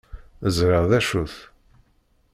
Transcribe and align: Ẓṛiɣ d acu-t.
Ẓṛiɣ 0.57 0.83
d 0.89 0.91
acu-t. 0.99 1.35